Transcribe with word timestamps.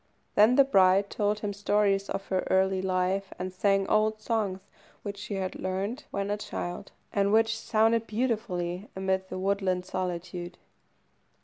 Then 0.33 0.55
the 0.55 0.63
bride 0.63 1.11
told 1.11 1.41
him 1.41 1.53
stories 1.53 2.09
of 2.09 2.25
her 2.29 2.39
early 2.49 2.81
life, 2.81 3.31
and 3.37 3.53
sang 3.53 3.87
old 3.87 4.19
songs 4.19 4.61
which 5.03 5.17
she 5.19 5.35
had 5.35 5.53
learned 5.59 6.05
when 6.09 6.31
a 6.31 6.37
child, 6.37 6.91
and 7.13 7.31
which 7.31 7.55
sounded 7.55 8.07
beautifully 8.07 8.89
amid 8.95 9.29
the 9.29 9.37
woodland 9.37 9.85
solitude. 9.85 10.57